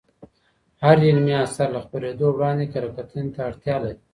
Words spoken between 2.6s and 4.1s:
کره کتنې ته اړتیا لري.